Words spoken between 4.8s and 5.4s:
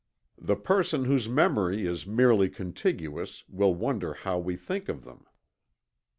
of them."